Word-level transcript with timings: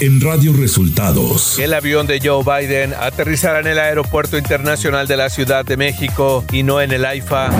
en 0.00 0.20
Radio 0.20 0.54
Resultados. 0.54 1.58
El 1.58 1.74
avión 1.74 2.06
de 2.06 2.20
Joe 2.20 2.42
Biden 2.42 2.94
aterrizará 2.98 3.60
en 3.60 3.66
el 3.66 3.78
Aeropuerto 3.78 4.38
Internacional 4.38 5.06
de 5.06 5.16
la 5.18 5.28
Ciudad 5.28 5.64
de 5.64 5.76
México 5.76 6.42
y 6.52 6.62
no 6.62 6.80
en 6.80 6.92
el 6.92 7.04
AIFA. 7.04 7.50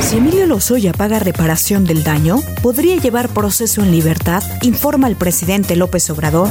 Si 0.00 0.16
Emilio 0.16 0.46
Lozoya 0.46 0.92
paga 0.92 1.18
reparación 1.18 1.84
del 1.84 2.02
daño, 2.02 2.40
podría 2.62 2.96
llevar 2.96 3.28
proceso 3.28 3.82
en 3.82 3.90
libertad, 3.90 4.42
informa 4.62 5.08
el 5.08 5.16
presidente 5.16 5.76
López 5.76 6.08
Obrador. 6.08 6.48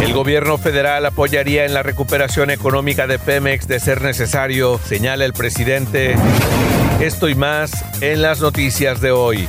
El 0.00 0.12
gobierno 0.12 0.58
federal 0.58 1.04
apoyaría 1.06 1.64
en 1.64 1.74
la 1.74 1.82
recuperación 1.82 2.50
económica 2.50 3.08
de 3.08 3.18
Pemex 3.18 3.66
de 3.66 3.80
ser 3.80 4.00
necesario, 4.00 4.80
señala 4.84 5.24
el 5.24 5.32
presidente. 5.32 6.14
Esto 7.00 7.28
y 7.28 7.34
más 7.34 7.84
en 8.00 8.22
las 8.22 8.40
noticias 8.40 9.00
de 9.00 9.10
hoy. 9.10 9.48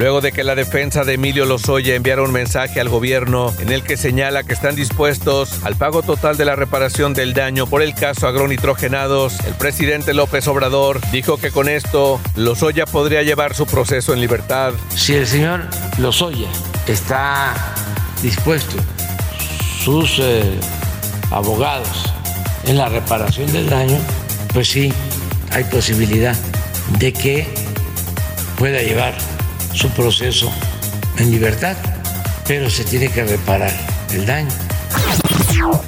Luego 0.00 0.22
de 0.22 0.32
que 0.32 0.44
la 0.44 0.54
defensa 0.54 1.04
de 1.04 1.12
Emilio 1.12 1.44
Lozoya 1.44 1.94
enviara 1.94 2.22
un 2.22 2.32
mensaje 2.32 2.80
al 2.80 2.88
gobierno 2.88 3.52
en 3.58 3.70
el 3.70 3.82
que 3.82 3.98
señala 3.98 4.44
que 4.44 4.54
están 4.54 4.74
dispuestos 4.74 5.62
al 5.62 5.76
pago 5.76 6.00
total 6.02 6.38
de 6.38 6.46
la 6.46 6.56
reparación 6.56 7.12
del 7.12 7.34
daño 7.34 7.66
por 7.66 7.82
el 7.82 7.94
caso 7.94 8.26
agronitrogenados, 8.26 9.38
el 9.40 9.52
presidente 9.52 10.14
López 10.14 10.48
Obrador 10.48 11.02
dijo 11.12 11.36
que 11.36 11.50
con 11.50 11.68
esto 11.68 12.18
Lozoya 12.34 12.86
podría 12.86 13.22
llevar 13.22 13.54
su 13.54 13.66
proceso 13.66 14.14
en 14.14 14.22
libertad. 14.22 14.72
Si 14.96 15.12
el 15.12 15.26
señor 15.26 15.66
Lozoya 15.98 16.48
está 16.86 17.52
dispuesto, 18.22 18.78
sus 19.84 20.18
eh, 20.18 20.58
abogados, 21.30 22.10
en 22.64 22.78
la 22.78 22.88
reparación 22.88 23.52
del 23.52 23.68
daño, 23.68 23.98
pues 24.54 24.66
sí, 24.66 24.94
hay 25.50 25.64
posibilidad 25.64 26.34
de 26.98 27.12
que 27.12 27.46
pueda 28.56 28.80
llevar 28.80 29.12
su 29.72 29.88
proceso 29.90 30.52
en 31.18 31.30
libertad, 31.30 31.76
pero 32.46 32.70
se 32.70 32.84
tiene 32.84 33.08
que 33.08 33.24
reparar 33.24 33.72
el 34.12 34.26
daño. 34.26 34.50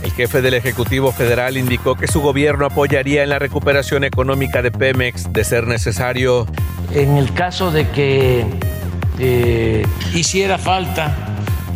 El 0.03 0.13
jefe 0.13 0.43
del 0.43 0.55
Ejecutivo 0.55 1.13
Federal 1.13 1.57
indicó 1.57 1.95
que 1.95 2.07
su 2.07 2.21
gobierno 2.21 2.67
apoyaría 2.67 3.23
en 3.23 3.31
la 3.31 3.39
recuperación 3.39 4.05
económica 4.05 4.63
de 4.63 4.71
Pemex 4.71 5.33
de 5.33 5.45
ser 5.45 5.67
necesario. 5.67 6.47
En 6.93 7.17
el 7.17 7.33
caso 7.33 7.71
de 7.71 7.89
que 7.89 8.45
eh, 9.19 9.87
hiciera 10.15 10.59
falta 10.59 11.15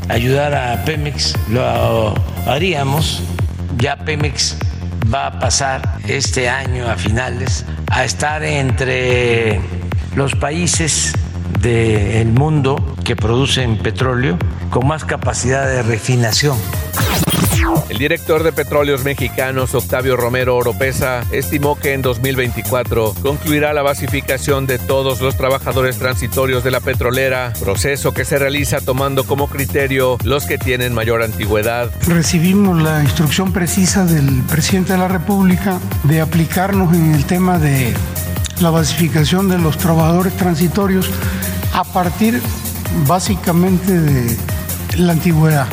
ayudar 0.09 0.55
a 0.55 0.84
Pemex, 0.84 1.34
lo 1.49 2.15
haríamos. 2.47 3.23
Ya 3.79 3.97
Pemex 3.97 4.57
va 5.12 5.27
a 5.29 5.39
pasar 5.39 5.99
este 6.07 6.49
año 6.49 6.89
a 6.89 6.97
finales 6.97 7.65
a 7.91 8.05
estar 8.05 8.43
entre 8.45 9.61
los 10.15 10.34
países 10.34 11.12
del 11.61 12.33
mundo 12.33 12.77
que 13.05 13.16
producen 13.16 13.78
petróleo 13.78 14.39
con 14.70 14.86
más 14.86 15.05
capacidad 15.05 15.66
de 15.66 15.83
refinación. 15.83 16.56
El 17.88 17.98
director 17.98 18.42
de 18.42 18.53
Petróleos 18.53 19.05
Mexicanos, 19.05 19.75
Octavio 19.75 20.16
Romero 20.16 20.56
Oropesa, 20.56 21.22
estimó 21.33 21.77
que 21.77 21.94
en 21.94 22.03
2024 22.03 23.14
concluirá 23.22 23.72
la 23.72 23.83
basificación 23.83 24.66
de 24.66 24.78
todos 24.78 25.20
los 25.20 25.36
trabajadores 25.36 25.98
transitorios 25.98 26.62
de 26.64 26.70
la 26.70 26.80
petrolera, 26.80 27.53
proceso 27.60 28.12
que 28.12 28.25
se 28.25 28.38
realiza 28.38 28.81
tomando 28.81 29.25
como 29.25 29.48
criterio 29.48 30.19
los 30.25 30.47
que 30.47 30.59
tienen 30.59 30.94
mayor 30.94 31.22
antigüedad. 31.22 31.91
Recibimos 32.06 32.81
la 32.82 33.03
instrucción 33.03 33.53
precisa 33.53 34.04
del 34.04 34.42
presidente 34.42 34.92
de 34.92 34.98
la 34.98 35.09
República 35.09 35.78
de 36.04 36.21
aplicarnos 36.21 36.94
en 36.94 37.15
el 37.15 37.25
tema 37.25 37.59
de 37.59 37.94
la 38.60 38.71
basificación 38.71 39.48
de 39.48 39.59
los 39.59 39.76
trabajadores 39.76 40.37
transitorios 40.37 41.10
a 41.76 41.84
partir 41.84 42.41
básicamente 43.06 43.92
de 43.92 44.37
la 44.97 45.12
antigüedad. 45.12 45.66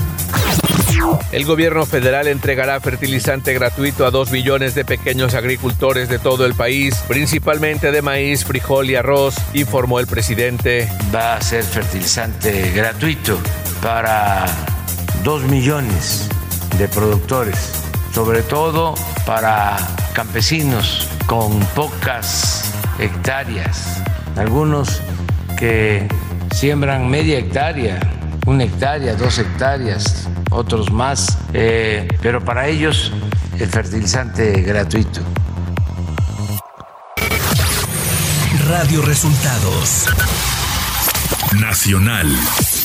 El 1.32 1.46
gobierno 1.46 1.86
federal 1.86 2.28
entregará 2.28 2.80
fertilizante 2.82 3.54
gratuito 3.54 4.06
a 4.06 4.12
dos 4.12 4.30
millones 4.30 4.76
de 4.76 4.84
pequeños 4.84 5.34
agricultores 5.34 6.10
de 6.10 6.20
todo 6.20 6.46
el 6.46 6.56
país, 6.56 6.96
principalmente 7.08 7.94
de 7.94 8.02
maíz, 8.02 8.44
frijol 8.44 8.90
y 8.90 8.96
arroz, 8.96 9.36
informó 9.54 10.00
el 10.00 10.08
presidente. 10.08 10.90
Va 11.16 11.36
a 11.36 11.42
ser 11.42 11.64
fertilizante 11.64 12.72
gratuito 12.72 13.40
para 13.82 14.46
dos 15.24 15.44
millones 15.44 16.28
de 16.78 16.90
productores, 16.90 17.72
sobre 18.14 18.42
todo 18.42 18.94
para 19.26 19.78
campesinos 20.14 21.08
con 21.28 21.58
pocas 21.68 22.74
hectáreas, 23.00 24.04
algunos 24.36 25.02
que 25.58 26.08
siembran 26.54 27.10
media 27.10 27.40
hectárea, 27.40 28.00
una 28.46 28.64
hectárea, 28.64 29.16
dos 29.16 29.40
hectáreas, 29.40 30.28
otros 30.52 30.92
más, 30.92 31.38
eh, 31.54 32.08
pero 32.22 32.44
para 32.44 32.68
ellos 32.68 33.12
el 33.60 33.68
fertilizante 33.68 34.62
gratuito. 34.62 35.22
Radio 38.68 39.02
Resultados 39.02 40.08
Nacional. 41.60 42.28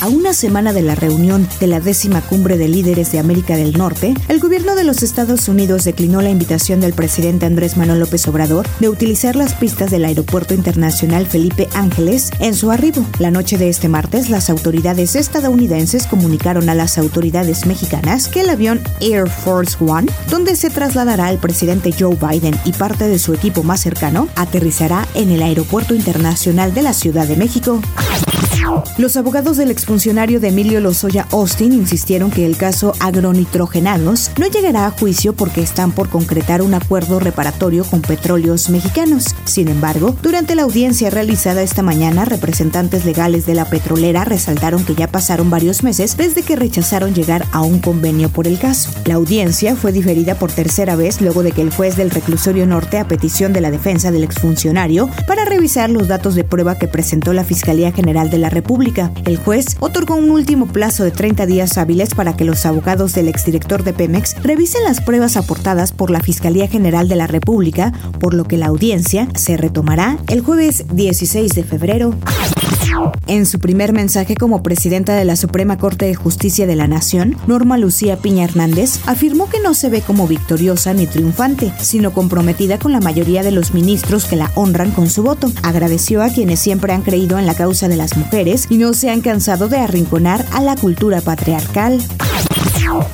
A 0.00 0.06
una 0.06 0.32
semana 0.32 0.72
de 0.72 0.82
la 0.82 0.94
reunión 0.94 1.48
de 1.58 1.66
la 1.66 1.80
décima 1.80 2.20
cumbre 2.20 2.56
de 2.56 2.68
líderes 2.68 3.10
de 3.10 3.18
América 3.18 3.56
del 3.56 3.72
Norte, 3.72 4.14
el 4.28 4.38
gobierno 4.38 4.76
de 4.76 4.84
los 4.84 5.02
Estados 5.02 5.48
Unidos 5.48 5.82
declinó 5.82 6.22
la 6.22 6.30
invitación 6.30 6.78
del 6.78 6.92
presidente 6.92 7.46
Andrés 7.46 7.76
Manuel 7.76 7.98
López 7.98 8.28
Obrador 8.28 8.64
de 8.78 8.88
utilizar 8.88 9.34
las 9.34 9.54
pistas 9.54 9.90
del 9.90 10.04
Aeropuerto 10.04 10.54
Internacional 10.54 11.26
Felipe 11.26 11.68
Ángeles 11.74 12.30
en 12.38 12.54
su 12.54 12.70
arribo. 12.70 13.04
La 13.18 13.32
noche 13.32 13.58
de 13.58 13.68
este 13.68 13.88
martes, 13.88 14.30
las 14.30 14.50
autoridades 14.50 15.16
estadounidenses 15.16 16.06
comunicaron 16.06 16.68
a 16.68 16.76
las 16.76 16.96
autoridades 16.96 17.66
mexicanas 17.66 18.28
que 18.28 18.42
el 18.42 18.50
avión 18.50 18.80
Air 19.00 19.28
Force 19.28 19.76
One, 19.80 20.12
donde 20.30 20.54
se 20.54 20.70
trasladará 20.70 21.28
el 21.28 21.38
presidente 21.38 21.92
Joe 21.92 22.14
Biden 22.14 22.54
y 22.64 22.70
parte 22.70 23.08
de 23.08 23.18
su 23.18 23.34
equipo 23.34 23.64
más 23.64 23.80
cercano, 23.80 24.28
aterrizará 24.36 25.08
en 25.14 25.32
el 25.32 25.42
Aeropuerto 25.42 25.92
Internacional 25.92 26.72
de 26.72 26.82
la 26.82 26.92
Ciudad 26.92 27.26
de 27.26 27.36
México. 27.36 27.80
Los 28.98 29.16
abogados 29.16 29.56
del 29.56 29.70
exfuncionario 29.70 30.40
de 30.40 30.48
Emilio 30.48 30.80
Lozoya 30.80 31.26
Austin 31.30 31.72
insistieron 31.72 32.30
que 32.30 32.44
el 32.44 32.56
caso 32.56 32.92
agronitrogenados 33.00 34.30
no 34.38 34.46
llegará 34.46 34.86
a 34.86 34.90
juicio 34.90 35.32
porque 35.32 35.62
están 35.62 35.92
por 35.92 36.08
concretar 36.08 36.62
un 36.62 36.74
acuerdo 36.74 37.20
reparatorio 37.20 37.84
con 37.84 38.02
petróleos 38.02 38.70
mexicanos. 38.70 39.34
Sin 39.44 39.68
embargo, 39.68 40.16
durante 40.22 40.54
la 40.54 40.62
audiencia 40.62 41.10
realizada 41.10 41.62
esta 41.62 41.82
mañana, 41.82 42.24
representantes 42.24 43.04
legales 43.04 43.46
de 43.46 43.54
la 43.54 43.64
petrolera 43.64 44.24
resaltaron 44.24 44.84
que 44.84 44.94
ya 44.94 45.08
pasaron 45.08 45.50
varios 45.50 45.82
meses 45.82 46.16
desde 46.16 46.42
que 46.42 46.56
rechazaron 46.56 47.14
llegar 47.14 47.46
a 47.52 47.62
un 47.62 47.78
convenio 47.78 48.28
por 48.28 48.46
el 48.46 48.58
caso. 48.58 48.90
La 49.04 49.14
audiencia 49.14 49.76
fue 49.76 49.92
diferida 49.92 50.34
por 50.34 50.52
tercera 50.52 50.96
vez 50.96 51.20
luego 51.20 51.42
de 51.42 51.52
que 51.52 51.62
el 51.62 51.72
juez 51.72 51.96
del 51.96 52.10
reclusorio 52.10 52.66
norte, 52.66 52.98
a 52.98 53.08
petición 53.08 53.52
de 53.52 53.60
la 53.60 53.70
defensa 53.70 54.10
del 54.10 54.24
exfuncionario, 54.24 55.08
para 55.26 55.44
revisar 55.44 55.90
los 55.90 56.08
datos 56.08 56.34
de 56.34 56.44
prueba 56.44 56.78
que 56.78 56.88
presentó 56.88 57.32
la 57.32 57.44
Fiscalía 57.44 57.92
General 57.92 58.30
de 58.30 58.38
la 58.38 58.50
República. 58.58 59.12
El 59.24 59.36
juez 59.36 59.76
otorgó 59.78 60.16
un 60.16 60.30
último 60.30 60.66
plazo 60.66 61.04
de 61.04 61.12
30 61.12 61.46
días 61.46 61.78
hábiles 61.78 62.14
para 62.14 62.34
que 62.34 62.44
los 62.44 62.66
abogados 62.66 63.14
del 63.14 63.28
exdirector 63.28 63.84
de 63.84 63.92
Pemex 63.92 64.34
revisen 64.42 64.82
las 64.82 65.00
pruebas 65.00 65.36
aportadas 65.36 65.92
por 65.92 66.10
la 66.10 66.20
Fiscalía 66.20 66.66
General 66.66 67.08
de 67.08 67.14
la 67.14 67.28
República, 67.28 67.92
por 68.18 68.34
lo 68.34 68.44
que 68.44 68.56
la 68.56 68.66
audiencia 68.66 69.28
se 69.36 69.56
retomará 69.56 70.18
el 70.28 70.40
jueves 70.40 70.84
16 70.92 71.52
de 71.54 71.62
febrero. 71.62 72.14
En 73.26 73.46
su 73.46 73.58
primer 73.58 73.92
mensaje 73.92 74.34
como 74.34 74.62
presidenta 74.62 75.14
de 75.14 75.24
la 75.24 75.36
Suprema 75.36 75.78
Corte 75.78 76.06
de 76.06 76.14
Justicia 76.14 76.66
de 76.66 76.76
la 76.76 76.88
Nación, 76.88 77.36
Norma 77.46 77.78
Lucía 77.78 78.16
Piña 78.16 78.44
Hernández 78.44 79.00
afirmó 79.06 79.48
que 79.48 79.60
no 79.60 79.74
se 79.74 79.88
ve 79.88 80.00
como 80.00 80.26
victoriosa 80.26 80.94
ni 80.94 81.06
triunfante, 81.06 81.72
sino 81.80 82.12
comprometida 82.12 82.78
con 82.78 82.92
la 82.92 83.00
mayoría 83.00 83.42
de 83.42 83.52
los 83.52 83.74
ministros 83.74 84.24
que 84.24 84.36
la 84.36 84.50
honran 84.54 84.90
con 84.90 85.10
su 85.10 85.22
voto. 85.22 85.50
Agradeció 85.62 86.22
a 86.22 86.30
quienes 86.30 86.60
siempre 86.60 86.92
han 86.92 87.02
creído 87.02 87.38
en 87.38 87.46
la 87.46 87.54
causa 87.54 87.88
de 87.88 87.96
las 87.96 88.16
mujeres 88.16 88.66
y 88.70 88.78
no 88.78 88.94
se 88.94 89.10
han 89.10 89.20
cansado 89.20 89.68
de 89.68 89.78
arrinconar 89.78 90.44
a 90.52 90.62
la 90.62 90.76
cultura 90.76 91.20
patriarcal. 91.20 92.00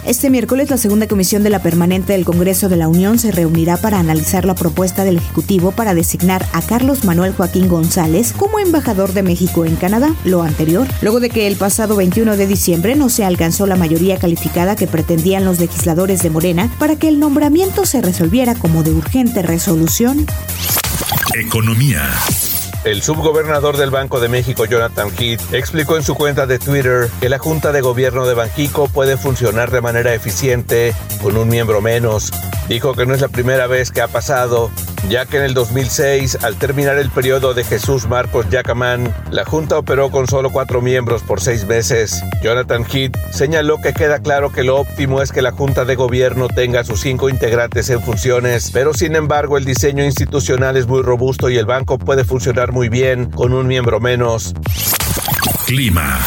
Este 0.04 0.30
miércoles 0.30 0.70
la 0.70 0.76
segunda 0.76 1.08
comisión 1.08 1.42
de 1.42 1.50
la 1.50 1.62
permanente 1.62 2.12
del 2.12 2.24
Congreso 2.24 2.68
de 2.68 2.76
la 2.76 2.88
Unión 2.88 3.18
se 3.18 3.32
reunirá 3.32 3.76
para 3.76 3.98
analizar 3.98 4.44
la 4.44 4.54
propuesta 4.54 5.04
del 5.04 5.18
Ejecutivo 5.18 5.72
para 5.72 5.94
designar 5.94 6.46
a 6.52 6.62
Carlos 6.62 7.04
Manuel 7.04 7.34
Joaquín 7.34 7.68
González 7.68 8.32
como 8.36 8.58
embajador 8.58 9.12
de 9.12 9.22
México 9.22 9.64
en 9.64 9.76
Canadá. 9.76 10.14
Lo 10.24 10.42
anterior, 10.42 10.86
luego 11.02 11.20
de 11.20 11.30
que 11.30 11.46
el 11.46 11.56
pasado 11.56 11.96
21 11.96 12.36
de 12.36 12.46
diciembre 12.46 12.96
no 12.96 13.08
se 13.08 13.24
alcanzó 13.24 13.66
la 13.66 13.76
mayoría 13.76 14.18
calificada 14.18 14.76
que 14.76 14.86
pretendían 14.86 15.44
los 15.44 15.58
legisladores 15.58 16.22
de 16.22 16.30
Morena 16.30 16.70
para 16.78 16.96
que 16.96 17.08
el 17.08 17.18
nombramiento 17.18 17.86
se 17.86 18.00
resolviera 18.00 18.54
como 18.54 18.82
de 18.82 18.92
urgente 18.92 19.42
resolución. 19.42 20.26
Economía. 21.34 22.02
El 22.84 23.00
subgobernador 23.00 23.78
del 23.78 23.88
Banco 23.88 24.20
de 24.20 24.28
México, 24.28 24.66
Jonathan 24.66 25.08
Heath, 25.18 25.54
explicó 25.54 25.96
en 25.96 26.02
su 26.02 26.14
cuenta 26.14 26.46
de 26.46 26.58
Twitter 26.58 27.08
que 27.18 27.30
la 27.30 27.38
Junta 27.38 27.72
de 27.72 27.80
Gobierno 27.80 28.26
de 28.26 28.34
Banquico 28.34 28.88
puede 28.88 29.16
funcionar 29.16 29.70
de 29.70 29.80
manera 29.80 30.12
eficiente 30.12 30.94
con 31.22 31.38
un 31.38 31.48
miembro 31.48 31.80
menos. 31.80 32.30
Dijo 32.68 32.92
que 32.94 33.06
no 33.06 33.14
es 33.14 33.22
la 33.22 33.28
primera 33.28 33.66
vez 33.66 33.90
que 33.90 34.02
ha 34.02 34.08
pasado, 34.08 34.70
ya 35.08 35.26
que 35.26 35.36
en 35.36 35.44
el 35.44 35.54
2006, 35.54 36.38
al 36.42 36.56
terminar 36.56 36.96
el 36.98 37.10
periodo 37.10 37.54
de 37.54 37.64
Jesús 37.64 38.06
Marcos 38.08 38.48
Yacamán, 38.50 39.14
la 39.30 39.44
Junta 39.44 39.78
operó 39.78 40.10
con 40.10 40.26
solo 40.26 40.50
cuatro 40.50 40.80
miembros 40.80 41.22
por 41.22 41.40
seis 41.40 41.66
meses. 41.66 42.22
Jonathan 42.42 42.84
Heath 42.84 43.16
señaló 43.32 43.80
que 43.80 43.92
queda 43.92 44.20
claro 44.20 44.52
que 44.52 44.64
lo 44.64 44.76
óptimo 44.76 45.22
es 45.22 45.32
que 45.32 45.42
la 45.42 45.52
Junta 45.52 45.84
de 45.84 45.94
Gobierno 45.94 46.48
tenga 46.48 46.84
sus 46.84 47.00
cinco 47.00 47.28
integrantes 47.28 47.90
en 47.90 48.00
funciones, 48.00 48.70
pero 48.72 48.94
sin 48.94 49.16
embargo 49.16 49.58
el 49.58 49.64
diseño 49.64 50.04
institucional 50.04 50.76
es 50.76 50.86
muy 50.86 51.02
robusto 51.02 51.50
y 51.50 51.58
el 51.58 51.66
banco 51.66 51.98
puede 51.98 52.24
funcionar 52.24 52.72
muy 52.72 52.88
bien 52.88 53.30
con 53.30 53.52
un 53.52 53.66
miembro 53.66 54.00
menos. 54.00 54.54
Clima. 55.66 56.20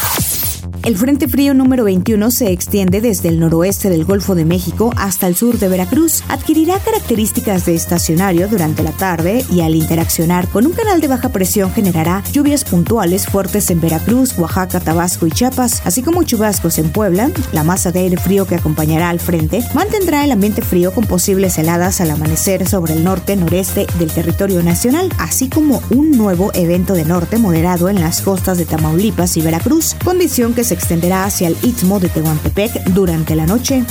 El 0.87 0.95
Frente 0.95 1.27
Frío 1.27 1.53
número 1.53 1.83
21 1.83 2.31
se 2.31 2.49
extiende 2.53 3.01
desde 3.01 3.27
el 3.27 3.41
noroeste 3.41 3.89
del 3.89 4.05
Golfo 4.05 4.35
de 4.35 4.45
México 4.45 4.93
hasta 4.95 5.27
el 5.27 5.35
sur 5.35 5.59
de 5.59 5.67
Veracruz. 5.67 6.23
Adquirirá 6.29 6.79
características 6.79 7.65
de 7.65 7.75
estacionario 7.75 8.47
durante 8.47 8.83
la 8.83 8.93
tarde 8.93 9.43
y 9.51 9.59
al 9.59 9.75
interaccionar 9.75 10.47
con 10.47 10.65
un 10.65 10.71
canal 10.71 11.01
de 11.01 11.09
baja 11.09 11.27
presión 11.27 11.73
generará 11.73 12.23
lluvias 12.31 12.63
puntuales 12.63 13.27
fuertes 13.27 13.69
en 13.69 13.81
Veracruz, 13.81 14.39
Oaxaca, 14.39 14.79
Tabasco 14.79 15.27
y 15.27 15.31
Chiapas, 15.31 15.81
así 15.83 16.03
como 16.03 16.23
chubascos 16.23 16.77
en 16.77 16.89
Puebla. 16.89 17.31
La 17.51 17.65
masa 17.65 17.91
de 17.91 17.99
aire 17.99 18.15
frío 18.15 18.47
que 18.47 18.55
acompañará 18.55 19.09
al 19.09 19.19
frente 19.19 19.65
mantendrá 19.75 20.23
el 20.23 20.31
ambiente 20.31 20.61
frío 20.61 20.93
con 20.93 21.03
posibles 21.03 21.57
heladas 21.57 21.99
al 21.99 22.11
amanecer 22.11 22.65
sobre 22.65 22.93
el 22.93 23.03
norte 23.03 23.35
noreste 23.35 23.87
del 23.99 24.09
territorio 24.09 24.63
nacional, 24.63 25.09
así 25.17 25.49
como 25.49 25.81
un 25.89 26.11
nuevo 26.11 26.49
evento 26.53 26.93
de 26.93 27.03
norte 27.03 27.39
moderado 27.39 27.89
en 27.89 27.99
las 27.99 28.21
costas 28.21 28.57
de 28.57 28.63
Tamaulipas 28.63 29.35
y 29.35 29.41
Veracruz, 29.41 29.93
condición 30.05 30.53
que 30.53 30.63
se 30.63 30.76
extenderá 30.77 31.25
hacia 31.25 31.47
el 31.47 31.57
Istmo 31.63 31.99
de 31.99 32.09
Tehuantepec 32.09 32.85
durante 32.91 33.35
la 33.35 33.45
noche. 33.45 33.83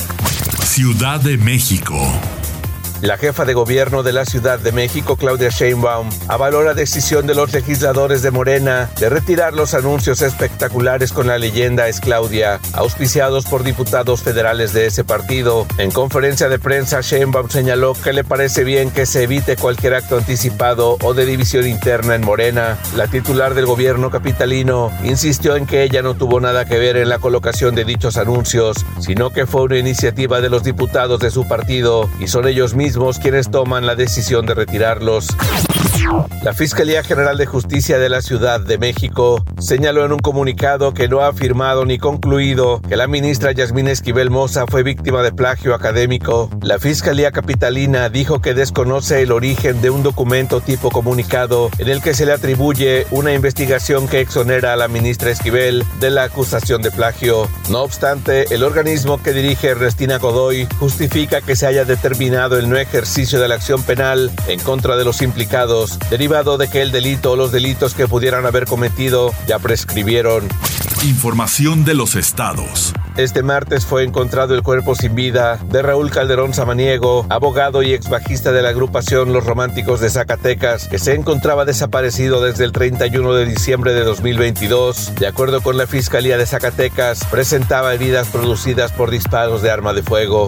Ciudad 0.63 1.19
de 1.19 1.37
México. 1.37 1.97
La 3.01 3.15
jefa 3.15 3.45
de 3.45 3.53
gobierno 3.53 4.01
de 4.01 4.11
la 4.11 4.25
Ciudad 4.25 4.57
de 4.57 4.71
México, 4.71 5.17
Claudia 5.17 5.49
Sheinbaum, 5.49 6.09
avaló 6.27 6.63
la 6.63 6.73
decisión 6.73 7.27
de 7.27 7.35
los 7.35 7.53
legisladores 7.53 8.23
de 8.23 8.31
Morena 8.31 8.89
de 8.99 9.09
retirar 9.09 9.53
los 9.53 9.75
anuncios 9.75 10.23
espectaculares 10.23 11.13
con 11.13 11.27
la 11.27 11.37
leyenda 11.37 11.87
Es 11.87 11.99
Claudia, 11.99 12.59
auspiciados 12.73 13.45
por 13.45 13.63
diputados 13.63 14.23
federales 14.23 14.73
de 14.73 14.87
ese 14.87 15.03
partido. 15.03 15.67
En 15.77 15.91
conferencia 15.91 16.49
de 16.49 16.57
prensa, 16.57 17.01
Sheinbaum 17.01 17.49
señaló 17.49 17.93
que 17.93 18.13
le 18.13 18.23
parece 18.23 18.63
bien 18.63 18.89
que 18.89 19.05
se 19.05 19.23
evite 19.23 19.57
cualquier 19.57 19.93
acto 19.93 20.17
anticipado 20.17 20.97
o 21.03 21.13
de 21.13 21.27
división 21.27 21.67
interna 21.67 22.15
en 22.15 22.25
Morena. 22.25 22.79
La 22.95 23.05
titular 23.05 23.53
del 23.53 23.67
gobierno 23.67 24.09
capitalino 24.09 24.91
insistió 25.03 25.55
en 25.55 25.67
que 25.67 25.83
ella 25.83 26.01
no 26.01 26.15
tuvo 26.15 26.39
nada 26.39 26.65
que 26.65 26.79
ver 26.79 26.97
en 26.97 27.09
la 27.09 27.19
colocación 27.19 27.75
de 27.75 27.85
dichos 27.85 28.17
anuncios, 28.17 28.83
sino 28.99 29.29
que 29.29 29.45
fue 29.45 29.61
una 29.61 29.77
iniciativa 29.77 30.41
de 30.41 30.49
los 30.49 30.63
diputados 30.63 31.19
de 31.19 31.29
su 31.29 31.47
partido 31.47 32.09
y 32.19 32.27
son 32.27 32.47
ellos 32.47 32.73
mismos 32.73 32.86
quienes 33.21 33.51
toman 33.51 33.85
la 33.85 33.95
decisión 33.95 34.45
de 34.45 34.53
retirarlos. 34.53 35.27
La 36.43 36.53
Fiscalía 36.53 37.03
General 37.03 37.37
de 37.37 37.45
Justicia 37.45 37.97
de 37.97 38.07
la 38.07 38.21
Ciudad 38.21 38.61
de 38.61 38.77
México 38.77 39.43
señaló 39.59 40.05
en 40.05 40.13
un 40.13 40.19
comunicado 40.19 40.93
que 40.93 41.09
no 41.09 41.19
ha 41.19 41.27
afirmado 41.27 41.85
ni 41.85 41.97
concluido 41.97 42.81
que 42.87 42.95
la 42.95 43.07
ministra 43.07 43.51
Yasmín 43.51 43.87
Esquivel 43.87 44.29
Moza 44.29 44.65
fue 44.67 44.83
víctima 44.83 45.21
de 45.21 45.33
plagio 45.33 45.73
académico. 45.73 46.49
La 46.61 46.79
Fiscalía 46.79 47.31
Capitalina 47.31 48.09
dijo 48.09 48.41
que 48.41 48.53
desconoce 48.53 49.21
el 49.21 49.31
origen 49.31 49.81
de 49.81 49.89
un 49.89 50.03
documento 50.03 50.61
tipo 50.61 50.91
comunicado 50.91 51.69
en 51.77 51.89
el 51.89 52.01
que 52.01 52.13
se 52.13 52.25
le 52.25 52.33
atribuye 52.33 53.05
una 53.11 53.33
investigación 53.33 54.07
que 54.07 54.21
exonera 54.21 54.73
a 54.73 54.77
la 54.77 54.87
ministra 54.87 55.31
Esquivel 55.31 55.83
de 55.99 56.11
la 56.11 56.23
acusación 56.23 56.81
de 56.81 56.91
plagio. 56.91 57.49
No 57.69 57.83
obstante, 57.83 58.53
el 58.53 58.63
organismo 58.63 59.21
que 59.21 59.33
dirige 59.33 59.69
Ernestina 59.69 60.19
Godoy 60.19 60.67
justifica 60.79 61.41
que 61.41 61.55
se 61.55 61.67
haya 61.67 61.83
determinado 61.83 62.57
el 62.57 62.69
ejercicio 62.77 63.39
de 63.39 63.47
la 63.47 63.55
acción 63.55 63.83
penal 63.83 64.31
en 64.47 64.59
contra 64.59 64.95
de 64.95 65.05
los 65.05 65.21
implicados 65.21 65.99
derivado 66.09 66.57
de 66.57 66.69
que 66.69 66.81
el 66.81 66.91
delito 66.91 67.31
o 67.31 67.35
los 67.35 67.51
delitos 67.51 67.93
que 67.93 68.07
pudieran 68.07 68.45
haber 68.45 68.65
cometido 68.65 69.33
ya 69.47 69.59
prescribieron. 69.59 70.47
Información 71.03 71.85
de 71.85 71.93
los 71.93 72.15
estados. 72.15 72.91
Este 73.17 73.43
martes 73.43 73.85
fue 73.85 74.03
encontrado 74.03 74.55
el 74.55 74.63
cuerpo 74.63 74.95
sin 74.95 75.13
vida 75.13 75.59
de 75.69 75.83
Raúl 75.83 76.09
Calderón 76.09 76.55
Samaniego, 76.55 77.25
abogado 77.29 77.83
y 77.83 77.93
ex 77.93 78.09
bajista 78.09 78.51
de 78.51 78.63
la 78.63 78.69
agrupación 78.69 79.31
Los 79.31 79.45
Románticos 79.45 80.01
de 80.01 80.09
Zacatecas, 80.09 80.87
que 80.87 80.97
se 80.97 81.13
encontraba 81.13 81.65
desaparecido 81.65 82.41
desde 82.41 82.63
el 82.63 82.71
31 82.71 83.33
de 83.33 83.45
diciembre 83.45 83.93
de 83.93 84.03
2022. 84.03 85.13
De 85.15 85.27
acuerdo 85.27 85.61
con 85.61 85.77
la 85.77 85.85
Fiscalía 85.85 86.37
de 86.37 86.47
Zacatecas, 86.47 87.23
presentaba 87.25 87.93
heridas 87.93 88.27
producidas 88.29 88.91
por 88.91 89.11
disparos 89.11 89.61
de 89.61 89.69
arma 89.69 89.93
de 89.93 90.01
fuego. 90.01 90.47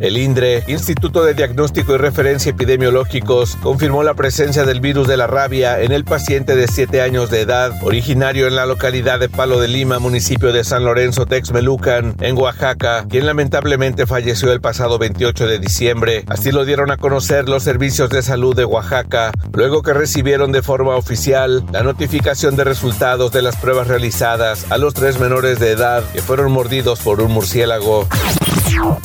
El 0.00 0.16
INDRE, 0.16 0.64
Instituto 0.66 1.24
de 1.24 1.34
Diagnóstico 1.34 1.94
y 1.94 1.98
Referencia 1.98 2.50
Epidemiológicos, 2.50 3.56
confirmó 3.56 4.02
la 4.02 4.14
presencia 4.14 4.64
del 4.64 4.80
virus 4.80 5.08
de 5.08 5.16
la 5.16 5.26
rabia 5.26 5.80
en 5.80 5.92
el 5.92 6.04
paciente 6.04 6.56
de 6.56 6.68
7 6.68 7.00
años 7.00 7.30
de 7.30 7.40
edad, 7.40 7.72
originario 7.82 8.46
en 8.46 8.56
la 8.56 8.66
localidad 8.66 9.18
de 9.18 9.28
Palo 9.32 9.60
de 9.60 9.68
Lima, 9.68 9.98
municipio 9.98 10.52
de 10.52 10.62
San 10.62 10.84
Lorenzo 10.84 11.26
Texmelucan, 11.26 12.14
en 12.20 12.38
Oaxaca, 12.38 13.06
quien 13.08 13.26
lamentablemente 13.26 14.06
falleció 14.06 14.52
el 14.52 14.60
pasado 14.60 14.98
28 14.98 15.46
de 15.46 15.58
diciembre. 15.58 16.24
Así 16.28 16.52
lo 16.52 16.64
dieron 16.64 16.90
a 16.90 16.96
conocer 16.96 17.48
los 17.48 17.62
servicios 17.62 18.10
de 18.10 18.22
salud 18.22 18.54
de 18.54 18.64
Oaxaca, 18.64 19.32
luego 19.52 19.82
que 19.82 19.94
recibieron 19.94 20.52
de 20.52 20.62
forma 20.62 20.96
oficial 20.96 21.64
la 21.72 21.82
notificación 21.82 22.56
de 22.56 22.64
resultados 22.64 23.32
de 23.32 23.42
las 23.42 23.56
pruebas 23.56 23.88
realizadas 23.88 24.66
a 24.70 24.78
los 24.78 24.94
tres 24.94 25.18
menores 25.18 25.58
de 25.58 25.70
edad 25.70 26.04
que 26.12 26.22
fueron 26.22 26.52
mordidos 26.52 27.00
por 27.00 27.20
un 27.20 27.32
murciélago. 27.32 28.06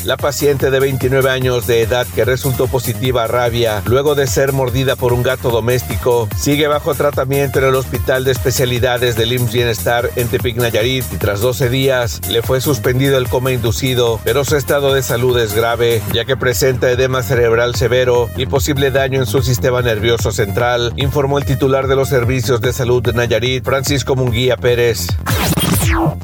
La 0.04 0.18
paciente 0.18 0.72
de 0.72 0.80
29 0.80 1.30
años 1.30 1.68
de 1.68 1.82
edad 1.82 2.08
que 2.16 2.26
resultó 2.26 2.68
positiva 2.68 3.24
a 3.24 3.28
rabia 3.28 3.82
luego 3.86 4.16
de 4.16 4.28
ser 4.28 4.54
mordida 4.54 4.96
por 4.96 5.14
un 5.14 5.24
gato 5.24 5.50
doméstico 5.50 6.28
sigue 6.38 6.68
bajo 6.68 6.96
tratamiento 6.96 7.60
en 7.60 7.66
el 7.66 7.76
Hospital 7.76 8.24
de 8.24 8.32
Especialidades 8.32 9.16
del 9.16 9.34
IMSS 9.34 9.52
Bienestar 9.52 10.10
en 10.18 10.28
Tepic 10.28 10.58
Nayarit 10.58 11.06
y 11.14 11.18
tras 11.18 11.40
12 11.40 11.70
días 11.70 12.22
le 12.30 12.42
fue 12.42 12.60
suspendido 12.60 13.18
el 13.18 13.30
coma 13.30 13.52
inducido, 13.52 14.20
pero 14.24 14.44
su 14.44 14.58
estado 14.58 14.94
de 14.94 15.04
salud 15.04 15.38
es 15.40 15.54
grave 15.54 16.02
ya 16.14 16.26
que 16.26 16.36
presenta 16.36 16.92
edema 16.92 17.24
cerebral 17.24 17.76
severo 17.76 18.30
y 18.36 18.48
posible 18.48 18.92
daño 18.92 19.20
en 19.20 19.26
su 19.26 19.42
sistema 19.42 19.82
nervioso 19.82 20.32
central, 20.32 20.92
informó 20.98 21.38
el 21.38 21.46
titular 21.46 21.88
de 21.88 21.96
los 21.96 22.10
servicios 22.10 22.62
de 22.62 22.74
salud 22.74 23.02
de 23.04 23.14
Nayarit, 23.14 23.64
Francisco 23.64 24.16
Munguía 24.16 24.58
Pérez. 24.58 25.08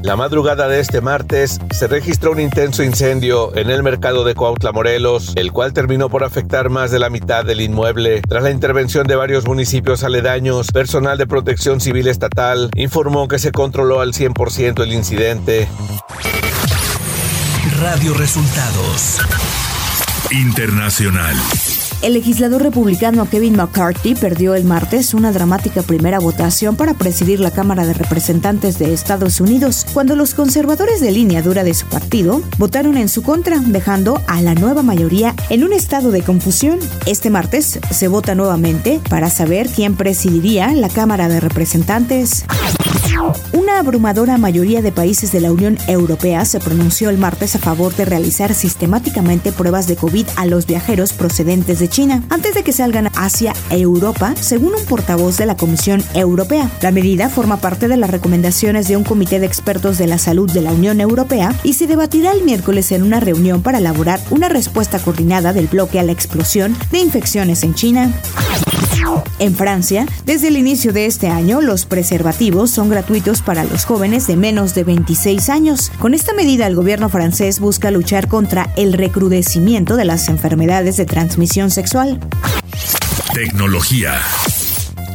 La 0.03 0.15
madrugada 0.15 0.67
de 0.67 0.79
este 0.79 1.01
martes 1.01 1.59
se 1.71 1.88
registró 1.88 2.31
un 2.31 2.39
intenso 2.39 2.83
incendio 2.83 3.55
en 3.55 3.69
el 3.69 3.83
mercado 3.83 4.23
de 4.23 4.35
Cuautla, 4.35 4.71
Morelos, 4.71 5.31
el 5.35 5.51
cual 5.51 5.73
terminó 5.73 6.09
por 6.09 6.23
afectar 6.23 6.69
más 6.69 6.91
de 6.91 7.00
la 7.00 7.09
mitad 7.09 7.45
del 7.45 7.62
inmueble. 7.62 8.21
Tras 8.21 8.43
la 8.43 8.51
intervención 8.51 9.07
de 9.07 9.15
varios 9.15 9.45
municipios 9.45 10.03
aledaños, 10.03 10.71
personal 10.71 11.17
de 11.17 11.27
protección 11.27 11.79
civil 11.79 12.07
estatal 12.07 12.69
informó 12.75 13.27
que 13.27 13.39
se 13.39 13.51
controló 13.51 14.01
al 14.01 14.13
100% 14.13 14.83
el 14.83 14.93
incidente. 14.93 15.67
Radio 17.79 18.13
Resultados 18.13 19.19
Internacional. 20.31 21.35
El 22.03 22.15
legislador 22.15 22.62
republicano 22.62 23.29
Kevin 23.29 23.55
McCarthy 23.55 24.13
perdió 24.13 24.55
el 24.55 24.65
martes 24.65 25.13
una 25.13 25.31
dramática 25.31 25.83
primera 25.83 26.19
votación 26.19 26.75
para 26.75 26.95
presidir 26.95 27.39
la 27.39 27.50
Cámara 27.50 27.86
de 27.86 27.93
Representantes 27.93 28.77
de 28.77 28.93
Estados 28.93 29.39
Unidos, 29.39 29.86
cuando 29.93 30.17
los 30.17 30.33
conservadores 30.33 31.00
de 31.00 31.12
línea 31.12 31.41
dura 31.41 31.63
de 31.63 31.74
su 31.74 31.88
partido 31.88 32.41
votaron 32.57 32.98
en 32.98 33.07
su 33.07 33.24
contra, 33.24 33.60
dejando 33.60 34.22
a 34.27 34.41
la 34.41 34.53
nueva 34.53 34.83
mayoría 34.83 35.33
en 35.50 35.63
un 35.63 35.72
estado 35.72 36.12
de 36.12 36.24
confusión. 36.24 36.77
Este 37.05 37.29
martes 37.29 37.79
se 37.89 38.07
vota 38.10 38.36
nuevamente 38.36 39.00
para 39.10 39.29
saber 39.29 39.69
quién 39.69 39.95
presidiría 39.95 40.74
la 40.74 40.89
Cámara 40.89 41.29
de 41.29 41.39
Representantes. 41.39 42.43
Una 43.53 43.79
abrumadora 43.79 44.37
mayoría 44.37 44.81
de 44.81 44.91
países 44.91 45.31
de 45.31 45.41
la 45.41 45.51
Unión 45.51 45.77
Europea 45.87 46.45
se 46.45 46.59
pronunció 46.59 47.09
el 47.09 47.17
martes 47.17 47.55
a 47.55 47.59
favor 47.59 47.95
de 47.95 48.05
realizar 48.05 48.53
sistemáticamente 48.53 49.51
pruebas 49.51 49.87
de 49.87 49.95
COVID 49.95 50.25
a 50.35 50.45
los 50.45 50.65
viajeros 50.65 51.13
procedentes 51.13 51.79
de 51.79 51.87
China 51.87 52.23
antes 52.29 52.53
de 52.55 52.63
que 52.63 52.73
salgan 52.73 53.09
hacia 53.15 53.53
Europa, 53.69 54.33
según 54.39 54.75
un 54.75 54.85
portavoz 54.85 55.37
de 55.37 55.45
la 55.45 55.57
Comisión 55.57 56.03
Europea. 56.13 56.69
La 56.81 56.91
medida 56.91 57.29
forma 57.29 57.57
parte 57.57 57.87
de 57.87 57.97
las 57.97 58.09
recomendaciones 58.09 58.87
de 58.87 58.97
un 58.97 59.03
comité 59.03 59.39
de 59.39 59.45
expertos 59.45 59.97
de 59.97 60.07
la 60.07 60.17
salud 60.17 60.51
de 60.51 60.61
la 60.61 60.71
Unión 60.71 60.99
Europea 60.99 61.53
y 61.63 61.73
se 61.73 61.87
debatirá 61.87 62.31
el 62.31 62.43
miércoles 62.43 62.91
en 62.91 63.03
una 63.03 63.19
reunión 63.19 63.61
para 63.61 63.77
elaborar 63.77 64.19
una 64.29 64.49
respuesta 64.49 64.99
coordinada 64.99 65.53
del 65.53 65.67
bloque 65.67 65.99
a 65.99 66.03
la 66.03 66.11
explosión 66.11 66.75
de 66.91 66.99
infecciones 66.99 67.63
en 67.63 67.73
China. 67.73 68.11
En 69.39 69.55
Francia, 69.55 70.05
desde 70.25 70.47
el 70.47 70.57
inicio 70.57 70.93
de 70.93 71.05
este 71.05 71.27
año, 71.27 71.61
los 71.61 71.85
preservativos 71.85 72.71
son 72.71 72.89
gratuitos 72.89 73.41
para 73.41 73.63
los 73.63 73.85
jóvenes 73.85 74.27
de 74.27 74.35
menos 74.35 74.73
de 74.75 74.83
26 74.83 75.49
años. 75.49 75.91
Con 75.99 76.13
esta 76.13 76.33
medida, 76.33 76.67
el 76.67 76.75
gobierno 76.75 77.09
francés 77.09 77.59
busca 77.59 77.91
luchar 77.91 78.27
contra 78.27 78.69
el 78.75 78.93
recrudecimiento 78.93 79.95
de 79.95 80.05
las 80.05 80.29
enfermedades 80.29 80.97
de 80.97 81.05
transmisión 81.05 81.71
sexual. 81.71 82.19
Tecnología. 83.33 84.21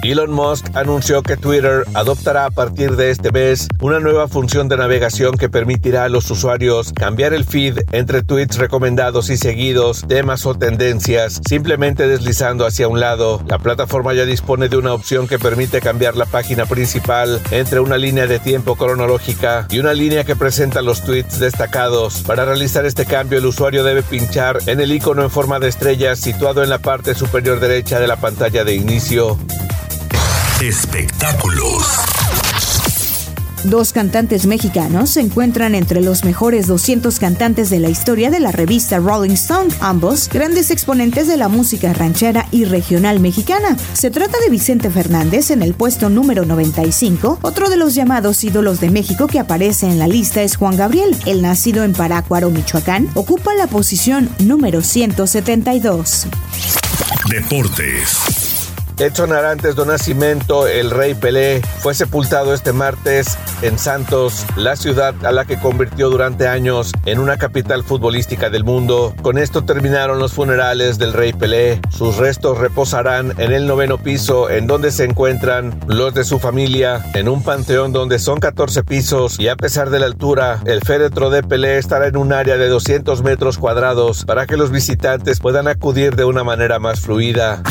Elon 0.02 0.30
Musk 0.30 0.66
anunció 0.74 1.22
que 1.22 1.36
Twitter 1.36 1.84
adoptará 1.94 2.46
a 2.46 2.50
partir 2.50 2.96
de 2.96 3.10
este 3.10 3.32
mes 3.32 3.68
una 3.80 4.00
nueva 4.00 4.28
función 4.28 4.68
de 4.68 4.76
navegación 4.76 5.36
que 5.36 5.48
permitirá 5.48 6.04
a 6.04 6.08
los 6.08 6.30
usuarios 6.30 6.92
cambiar 6.92 7.34
el 7.34 7.44
feed 7.44 7.80
entre 7.92 8.22
tweets 8.22 8.58
recomendados 8.58 9.28
y 9.28 9.36
seguidos, 9.36 10.04
temas 10.08 10.46
o 10.46 10.54
tendencias, 10.54 11.40
simplemente 11.48 12.06
deslizando 12.06 12.64
hacia 12.64 12.88
un 12.88 13.00
lado. 13.00 13.42
La 13.48 13.58
plataforma 13.58 14.14
ya 14.14 14.24
dispone 14.24 14.68
de 14.68 14.76
una 14.76 14.92
opción 14.92 15.26
que 15.26 15.38
permite 15.38 15.80
cambiar 15.80 16.16
la 16.16 16.26
página 16.26 16.66
principal 16.66 17.40
entre 17.50 17.80
una 17.80 17.98
línea 17.98 18.26
de 18.26 18.38
tiempo 18.38 18.76
cronológica 18.76 19.66
y 19.70 19.78
una 19.80 19.94
línea 19.94 20.24
que 20.24 20.36
presenta 20.36 20.80
los 20.80 21.02
tweets 21.04 21.38
destacados. 21.40 22.22
Para 22.22 22.44
realizar 22.44 22.86
este 22.86 23.04
cambio, 23.04 23.38
el 23.38 23.46
usuario 23.46 23.84
debe 23.84 24.02
pinchar 24.02 24.58
en 24.66 24.80
el 24.80 24.92
icono 24.92 25.22
en 25.22 25.30
forma 25.30 25.58
de 25.58 25.68
estrella 25.68 26.14
situado 26.16 26.62
en 26.62 26.70
la 26.70 26.78
parte 26.78 27.14
superior 27.14 27.60
derecha 27.60 27.98
de 28.00 28.06
la 28.06 28.16
pantalla 28.16 28.64
de 28.64 28.74
inicio. 28.74 29.38
Espectáculos. 30.62 31.86
Dos 33.62 33.92
cantantes 33.92 34.44
mexicanos 34.44 35.10
se 35.10 35.20
encuentran 35.20 35.76
entre 35.76 36.00
los 36.00 36.24
mejores 36.24 36.66
200 36.66 37.16
cantantes 37.20 37.70
de 37.70 37.78
la 37.78 37.88
historia 37.88 38.28
de 38.28 38.40
la 38.40 38.50
revista 38.50 38.98
Rolling 38.98 39.34
Stone, 39.34 39.72
ambos 39.78 40.28
grandes 40.28 40.72
exponentes 40.72 41.28
de 41.28 41.36
la 41.36 41.46
música 41.46 41.92
ranchera 41.92 42.48
y 42.50 42.64
regional 42.64 43.20
mexicana. 43.20 43.76
Se 43.92 44.10
trata 44.10 44.36
de 44.40 44.50
Vicente 44.50 44.90
Fernández 44.90 45.52
en 45.52 45.62
el 45.62 45.74
puesto 45.74 46.10
número 46.10 46.44
95, 46.44 47.38
otro 47.42 47.70
de 47.70 47.76
los 47.76 47.94
llamados 47.94 48.42
ídolos 48.42 48.80
de 48.80 48.90
México 48.90 49.28
que 49.28 49.38
aparece 49.38 49.86
en 49.86 50.00
la 50.00 50.08
lista 50.08 50.42
es 50.42 50.56
Juan 50.56 50.76
Gabriel, 50.76 51.16
el 51.24 51.40
nacido 51.40 51.84
en 51.84 51.92
Parácuaro, 51.92 52.50
Michoacán, 52.50 53.08
ocupa 53.14 53.54
la 53.54 53.68
posición 53.68 54.28
número 54.40 54.82
172. 54.82 56.26
Deportes. 57.30 58.57
Edson 59.00 59.32
Arantes 59.32 59.76
do 59.76 59.84
Nascimento, 59.84 60.66
el 60.66 60.90
rey 60.90 61.14
Pelé, 61.14 61.62
fue 61.78 61.94
sepultado 61.94 62.52
este 62.52 62.72
martes 62.72 63.38
en 63.62 63.78
Santos, 63.78 64.44
la 64.56 64.74
ciudad 64.74 65.14
a 65.24 65.30
la 65.30 65.44
que 65.44 65.56
convirtió 65.60 66.10
durante 66.10 66.48
años 66.48 66.92
en 67.06 67.20
una 67.20 67.36
capital 67.36 67.84
futbolística 67.84 68.50
del 68.50 68.64
mundo. 68.64 69.14
Con 69.22 69.38
esto 69.38 69.62
terminaron 69.64 70.18
los 70.18 70.32
funerales 70.32 70.98
del 70.98 71.12
rey 71.12 71.32
Pelé. 71.32 71.80
Sus 71.90 72.16
restos 72.16 72.58
reposarán 72.58 73.34
en 73.38 73.52
el 73.52 73.68
noveno 73.68 73.98
piso, 73.98 74.50
en 74.50 74.66
donde 74.66 74.90
se 74.90 75.04
encuentran 75.04 75.78
los 75.86 76.12
de 76.12 76.24
su 76.24 76.40
familia, 76.40 77.00
en 77.14 77.28
un 77.28 77.44
panteón 77.44 77.92
donde 77.92 78.18
son 78.18 78.40
14 78.40 78.82
pisos 78.82 79.38
y 79.38 79.46
a 79.46 79.54
pesar 79.54 79.90
de 79.90 80.00
la 80.00 80.06
altura, 80.06 80.60
el 80.66 80.80
féretro 80.80 81.30
de 81.30 81.44
Pelé 81.44 81.78
estará 81.78 82.08
en 82.08 82.16
un 82.16 82.32
área 82.32 82.56
de 82.56 82.66
200 82.66 83.22
metros 83.22 83.58
cuadrados 83.58 84.24
para 84.24 84.46
que 84.46 84.56
los 84.56 84.72
visitantes 84.72 85.38
puedan 85.38 85.68
acudir 85.68 86.16
de 86.16 86.24
una 86.24 86.42
manera 86.42 86.80
más 86.80 86.98
fluida. 86.98 87.62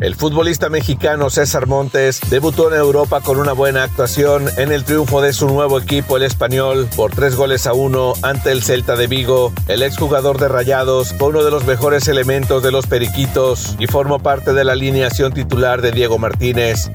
El 0.00 0.14
futbolista 0.14 0.68
mexicano 0.68 1.30
César 1.30 1.66
Montes 1.66 2.20
debutó 2.30 2.72
en 2.72 2.78
Europa 2.78 3.20
con 3.20 3.38
una 3.38 3.52
buena 3.52 3.84
actuación 3.84 4.46
en 4.56 4.72
el 4.72 4.84
triunfo 4.84 5.20
de 5.20 5.32
su 5.32 5.46
nuevo 5.46 5.78
equipo, 5.78 6.16
el 6.16 6.22
español, 6.22 6.88
por 6.96 7.10
tres 7.12 7.36
goles 7.36 7.66
a 7.66 7.72
uno 7.72 8.14
ante 8.22 8.52
el 8.52 8.62
Celta 8.62 8.96
de 8.96 9.06
Vigo. 9.06 9.52
El 9.68 9.82
exjugador 9.82 10.38
de 10.38 10.48
Rayados 10.48 11.14
fue 11.18 11.28
uno 11.28 11.44
de 11.44 11.50
los 11.50 11.64
mejores 11.64 12.08
elementos 12.08 12.62
de 12.62 12.72
los 12.72 12.86
Periquitos 12.86 13.76
y 13.78 13.86
formó 13.86 14.18
parte 14.18 14.52
de 14.52 14.64
la 14.64 14.72
alineación 14.72 15.32
titular 15.32 15.82
de 15.82 15.92
Diego 15.92 16.18
Martínez. 16.18 16.90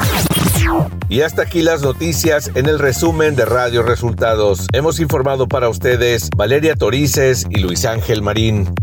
Y 1.09 1.21
hasta 1.21 1.43
aquí 1.43 1.61
las 1.61 1.81
noticias 1.81 2.49
en 2.55 2.67
el 2.67 2.79
resumen 2.79 3.35
de 3.35 3.45
Radio 3.45 3.83
Resultados. 3.83 4.67
Hemos 4.73 4.99
informado 4.99 5.47
para 5.47 5.69
ustedes 5.69 6.29
Valeria 6.35 6.75
Torices 6.75 7.45
y 7.49 7.59
Luis 7.59 7.85
Ángel 7.85 8.21
Marín. 8.21 8.73